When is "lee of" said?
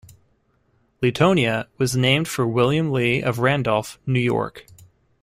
2.91-3.37